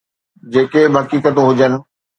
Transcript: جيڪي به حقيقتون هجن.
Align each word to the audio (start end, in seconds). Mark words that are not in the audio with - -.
جيڪي 0.53 0.81
به 0.93 0.99
حقيقتون 1.03 1.45
هجن. 1.49 1.73